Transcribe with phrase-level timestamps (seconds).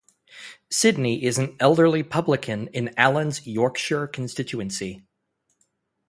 [0.71, 5.03] Sidney is an elderly publican in Alan's Yorkshire constituency.